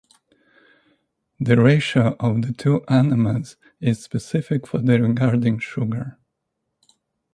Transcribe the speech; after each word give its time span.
The 1.39 1.61
ratio 1.61 2.15
of 2.19 2.41
the 2.41 2.53
two 2.53 2.79
anomers 2.87 3.55
is 3.79 4.03
specific 4.03 4.65
for 4.65 4.79
the 4.79 4.99
regarding 4.99 5.59
sugar. 5.59 6.17